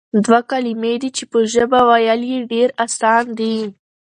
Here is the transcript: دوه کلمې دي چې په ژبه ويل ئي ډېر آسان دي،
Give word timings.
دوه 0.25 0.39
کلمې 0.51 0.93
دي 1.01 1.09
چې 1.17 1.23
په 1.31 1.39
ژبه 1.53 1.79
ويل 1.89 2.21
ئي 2.29 2.37
ډېر 2.51 2.69
آسان 2.85 3.23
دي، 3.39 3.55